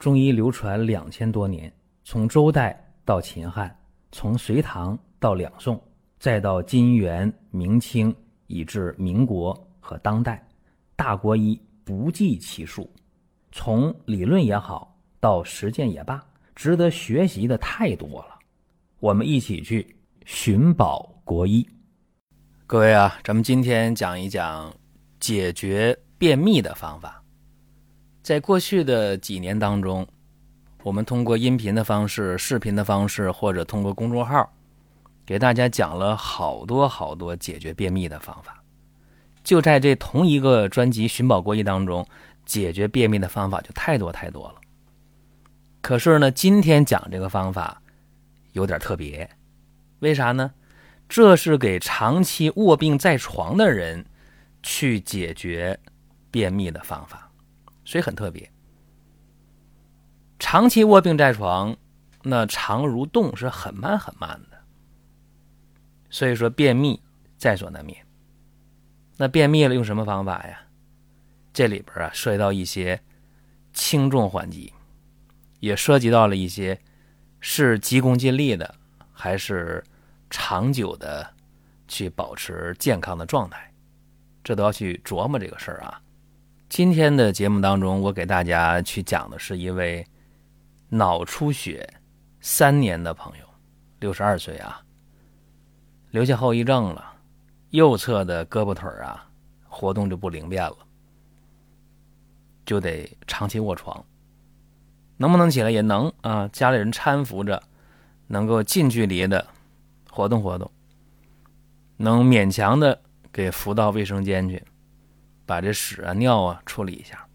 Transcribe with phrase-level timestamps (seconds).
[0.00, 1.70] 中医流传两千多年，
[2.04, 3.78] 从周代到秦汉，
[4.10, 5.78] 从隋唐到两宋，
[6.18, 8.12] 再到金元明清，
[8.46, 10.42] 以至民国和当代，
[10.96, 12.90] 大国医不计其数。
[13.52, 18.38] 从理论也好，到实践也罢，值得学习的太多了。
[19.00, 19.94] 我们一起去
[20.24, 21.68] 寻宝国医。
[22.66, 24.74] 各位啊，咱们今天讲一讲
[25.18, 27.19] 解决便秘的方法。
[28.22, 30.06] 在过去的几年当中，
[30.82, 34.52] 我们通过音频的方式、视频的方式，或者通过公众号，
[35.24, 38.62] 给大家讲了好多好多解决便秘的方法。
[39.42, 42.06] 就在这同一个专辑《寻宝国医》当中，
[42.44, 44.56] 解决便秘的方法就太多太多了。
[45.80, 47.80] 可是呢，今天讲这个方法
[48.52, 49.28] 有点特别，
[50.00, 50.52] 为啥呢？
[51.08, 54.04] 这是给长期卧病在床的人
[54.62, 55.80] 去解决
[56.30, 57.29] 便秘的方法。
[57.90, 58.48] 所以很特别，
[60.38, 61.76] 长期卧病在床，
[62.22, 64.56] 那肠蠕动是很慢很慢的，
[66.08, 67.02] 所以说便秘
[67.36, 68.06] 在所难免。
[69.16, 70.60] 那便秘了用什么方法呀？
[71.52, 73.02] 这里边啊涉及到一些
[73.72, 74.72] 轻重缓急，
[75.58, 76.80] 也涉及到了一些
[77.40, 78.72] 是急功近利的，
[79.12, 79.82] 还是
[80.30, 81.28] 长久的
[81.88, 83.74] 去保持健康的状态，
[84.44, 86.00] 这都要去琢磨这个事儿啊。
[86.70, 90.06] 今天的节目当中，我给大家去讲的是一位
[90.88, 91.84] 脑出血
[92.40, 93.44] 三年的朋友，
[93.98, 94.80] 六十二岁啊，
[96.12, 97.04] 留下后遗症了，
[97.70, 99.28] 右侧的胳膊腿啊
[99.68, 100.76] 活动就不灵便了，
[102.64, 104.02] 就得长期卧床。
[105.16, 107.60] 能不能起来也能啊，家里人搀扶着，
[108.28, 109.44] 能够近距离的
[110.08, 110.70] 活动活动，
[111.96, 114.62] 能勉强的给扶到卫生间去。
[115.50, 117.26] 把这屎啊尿啊处理一下，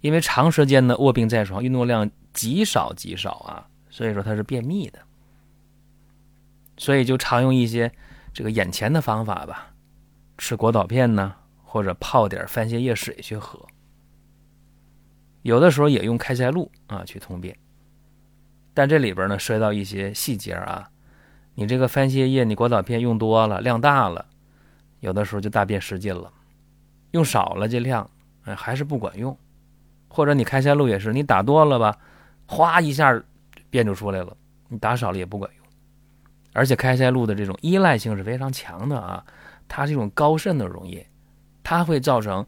[0.00, 4.98] 因为长时间的卧病在床，运动量极少极少啊，所以说他是便秘的，
[6.78, 7.92] 所以就常用一些
[8.32, 9.74] 这个眼前的方法吧，
[10.38, 13.62] 吃果导片呢，或者泡点番泻叶水去喝，
[15.42, 17.54] 有的时候也用开塞露啊去通便，
[18.72, 20.88] 但这里边呢涉及到一些细节啊，
[21.56, 24.24] 你这个番泻叶你果导片用多了，量大了，
[25.00, 26.32] 有的时候就大便失禁了。
[27.12, 28.08] 用少了这量，
[28.44, 29.36] 哎，还是不管用。
[30.08, 31.98] 或者你开塞露也是，你打多了吧，
[32.46, 33.22] 哗一下
[33.68, 34.34] 便就出来了；
[34.68, 35.66] 你打少了也不管用。
[36.52, 39.22] 而且开塞露的这种依赖性是非常强的啊，
[39.68, 41.06] 它是一种高渗的溶液，
[41.62, 42.46] 它会造成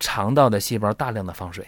[0.00, 1.66] 肠道的细胞大量的放水。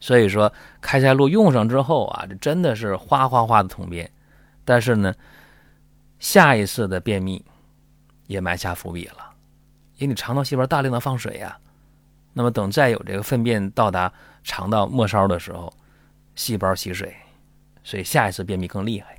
[0.00, 0.50] 所以说，
[0.80, 4.10] 开塞露用上之后啊，这真的是哗哗哗的通便。
[4.64, 5.14] 但是呢，
[6.18, 7.44] 下一次的便秘
[8.26, 9.30] 也埋下伏笔了。
[9.96, 11.58] 因为你肠道细胞大量的放水呀，
[12.32, 14.12] 那么等再有这个粪便到达
[14.44, 15.72] 肠道末梢的时候，
[16.34, 17.14] 细胞吸水，
[17.82, 19.18] 所以下一次便秘更厉害。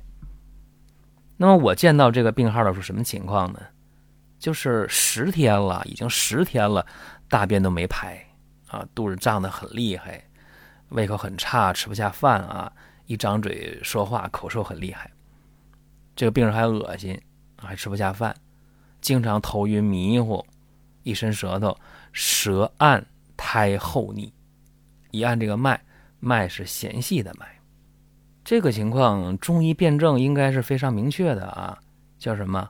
[1.36, 3.60] 那么我见到这个病号的时候，什么情况呢？
[4.38, 6.86] 就是十天了，已经十天了，
[7.28, 8.24] 大便都没排
[8.68, 10.22] 啊，肚子胀得很厉害，
[10.90, 12.72] 胃口很差，吃不下饭啊，
[13.06, 15.10] 一张嘴说话口臭很厉害。
[16.14, 17.20] 这个病人还恶心，
[17.60, 18.32] 还吃不下饭，
[19.00, 20.46] 经常头晕迷糊。
[21.02, 21.76] 一伸舌头，
[22.12, 24.32] 舌按苔厚腻，
[25.10, 25.80] 一按这个脉，
[26.20, 27.46] 脉是弦细的脉。
[28.44, 31.78] 这个情况中医辨证应该是非常明确的啊，
[32.18, 32.68] 叫什么？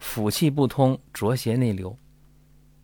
[0.00, 1.96] 腑气不通，浊邪内流。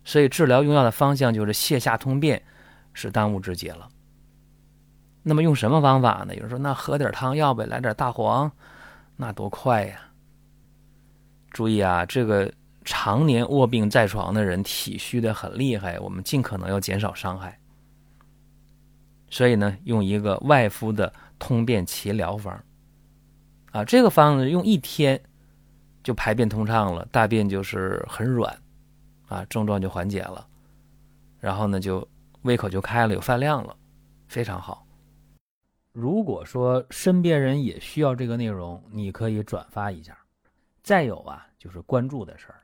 [0.03, 2.41] 所以治疗用药的方向就是泻下通便，
[2.93, 3.89] 是当务之急了。
[5.23, 6.33] 那么用什么方法呢？
[6.35, 8.51] 有人说那喝点汤药呗，来点大黄，
[9.15, 9.99] 那多快呀！
[11.49, 12.53] 注意啊，这个。
[12.89, 17.59] 常年卧病在床的人体虚的很厉害，我们尽可能要减少伤害。
[19.29, 22.63] 所以呢，用一个外敷的通便奇疗方，
[23.73, 25.21] 啊，这个方子用一天
[26.01, 28.57] 就排便通畅了，大便就是很软，
[29.27, 30.47] 啊，症状就缓解了，
[31.41, 32.07] 然后呢，就
[32.43, 33.75] 胃口就开了，有饭量了，
[34.29, 34.87] 非常好。
[35.91, 40.17] 如果说身边人也需要这个内容，你可以转发一下。
[40.81, 42.63] 再有啊，就是关注的事儿。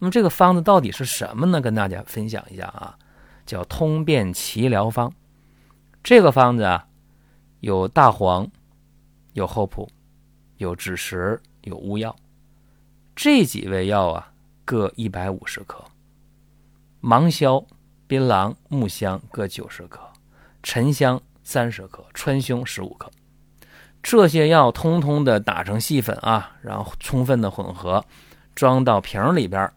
[0.00, 1.60] 那么这个方子到底是什么呢？
[1.60, 2.98] 跟大家分享一下啊，
[3.46, 5.12] 叫通便奇疗方。
[6.02, 6.86] 这个方子啊，
[7.60, 8.50] 有大黄，
[9.34, 9.86] 有厚朴，
[10.56, 12.16] 有枳实，有乌药。
[13.14, 14.32] 这几味药啊，
[14.64, 15.84] 各一百五十克。
[17.00, 17.62] 芒硝、
[18.06, 20.00] 槟榔、木香各九十克，
[20.62, 23.10] 沉香三十克，川芎十五克。
[24.02, 28.02] 这些药通通的打成细粉啊，然后充分的混合，
[28.54, 29.70] 装到瓶里边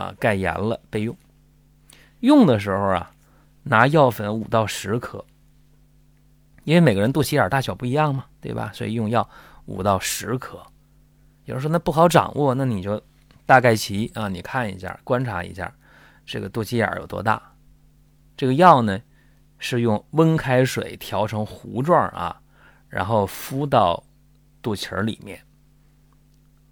[0.00, 1.14] 啊，盖严了备用。
[2.20, 3.12] 用的时候啊，
[3.64, 5.24] 拿药粉五到十克，
[6.64, 8.70] 因为每个人肚脐眼大小不一样嘛，对吧？
[8.72, 9.28] 所以用药
[9.66, 10.62] 五到十克。
[11.44, 13.02] 有人说那不好掌握，那你就
[13.44, 15.72] 大概齐啊，你看一下，观察一下
[16.24, 17.42] 这个肚脐眼有多大。
[18.36, 19.00] 这个药呢，
[19.58, 22.40] 是用温开水调成糊状啊，
[22.88, 24.02] 然后敷到
[24.62, 25.42] 肚脐里面，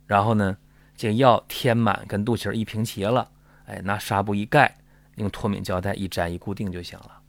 [0.07, 0.57] 然后呢，
[0.99, 3.31] 这个药填满跟肚脐儿一平齐了，
[3.65, 4.77] 哎，拿纱布一盖。
[5.15, 7.21] 用脱敏胶带一粘一固定就行了。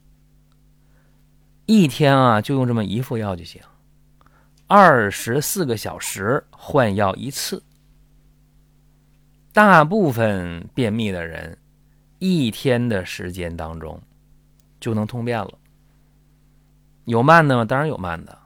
[1.65, 3.59] 一天啊，就用这么一副药就行。
[4.67, 7.63] 二十四个小时换药一次。
[9.51, 11.57] 大部分便秘的人，
[12.19, 13.99] 一天的时间当中
[14.79, 15.57] 就能通便了。
[17.05, 17.65] 有慢的吗？
[17.65, 18.37] 当然有慢的，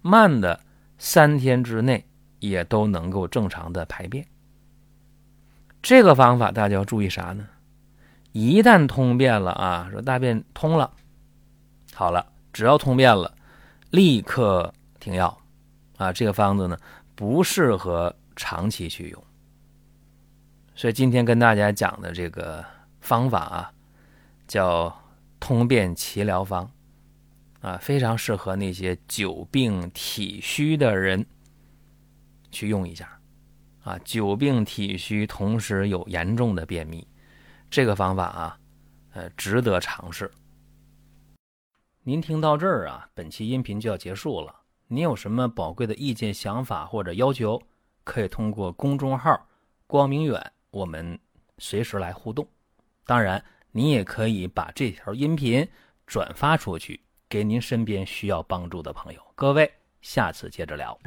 [0.00, 0.58] 慢的
[0.96, 2.02] 三天之内
[2.38, 4.26] 也都能够正常的排便。
[5.82, 7.48] 这个方法大家要注意啥呢？
[8.32, 10.92] 一旦通便了啊，说大便通了，
[11.94, 13.34] 好了，只要通便了，
[13.90, 15.36] 立刻停药
[15.96, 16.12] 啊。
[16.12, 16.78] 这个方子呢，
[17.14, 19.24] 不适合长期去用。
[20.76, 22.64] 所以今天跟大家讲的这个
[23.00, 23.72] 方法啊，
[24.46, 24.96] 叫
[25.40, 26.70] 通便奇疗方
[27.60, 31.26] 啊，非常适合那些久病体虚的人
[32.50, 33.19] 去用一下
[33.82, 33.98] 啊。
[34.04, 37.06] 久病体虚，同时有严重的便秘。
[37.68, 38.58] 这个方法啊，
[39.12, 40.30] 呃，值得尝试。
[42.02, 44.54] 您听到这儿啊，本期音频就要结束了。
[44.88, 47.60] 您有什么宝贵的意见、想法或者要求，
[48.02, 49.46] 可以通过公众号
[49.86, 51.16] “光明远”我们
[51.58, 52.44] 随时来互动。
[53.04, 55.64] 当然，您也可以把这条音频
[56.06, 59.22] 转发出去，给您身边需要帮助的朋友。
[59.36, 60.98] 各位，下次接着聊。